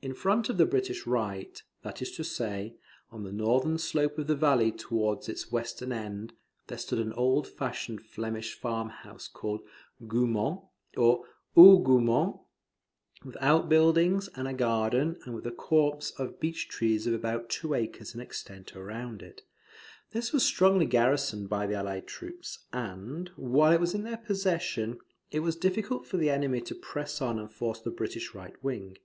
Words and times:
In 0.00 0.14
front 0.14 0.48
of 0.48 0.56
the 0.56 0.64
British 0.64 1.06
right, 1.06 1.62
that 1.82 2.00
is 2.02 2.10
to 2.12 2.24
say, 2.24 2.74
on 3.10 3.22
the 3.22 3.30
northern 3.30 3.78
slope 3.78 4.18
of 4.18 4.26
the 4.26 4.34
valley 4.34 4.72
towards 4.72 5.28
its 5.28 5.52
western 5.52 5.92
end, 5.92 6.32
there 6.66 6.78
stood 6.78 6.98
an 6.98 7.12
old 7.12 7.46
fashioned 7.46 8.00
Flemish 8.02 8.54
farm 8.58 8.88
house 8.88 9.28
called 9.28 9.60
Goumont, 10.06 10.66
or 10.96 11.26
Hougoumont, 11.54 12.40
with 13.24 13.36
out 13.40 13.68
buildings 13.68 14.28
and 14.34 14.48
a 14.48 14.54
garden, 14.54 15.20
and 15.24 15.34
with 15.34 15.46
a 15.46 15.52
copse 15.52 16.12
of 16.12 16.40
beach 16.40 16.66
trees 16.68 17.06
of 17.06 17.12
about 17.14 17.48
two 17.50 17.74
acres 17.74 18.14
in 18.14 18.20
extent 18.20 18.74
round 18.74 19.22
it. 19.22 19.42
This 20.12 20.32
was 20.32 20.44
strongly 20.44 20.86
garrisoned 20.86 21.48
by 21.48 21.66
the 21.66 21.74
allied 21.74 22.08
troops; 22.08 22.64
and, 22.72 23.28
while 23.36 23.70
it 23.72 23.80
was 23.80 23.94
in 23.94 24.02
their 24.02 24.16
possession, 24.16 24.98
it 25.30 25.40
was 25.40 25.54
difficult 25.56 26.06
for 26.06 26.16
the 26.16 26.30
enemy 26.30 26.62
to 26.62 26.74
press 26.74 27.20
on 27.20 27.38
and 27.38 27.52
force 27.52 27.78
the 27.80 27.90
British 27.90 28.34
right 28.34 28.56
wing. 28.64 28.96